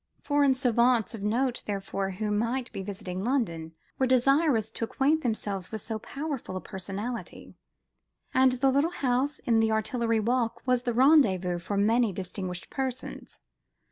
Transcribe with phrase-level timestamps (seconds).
[0.23, 5.71] Foreign savants of note, therefore, who might be visiting London, were desirous to acquaint themselves
[5.71, 7.53] with so powerful a personality:
[8.33, 13.41] and the little house in the Artillery Walk was the rendezvous for many distinguished persons.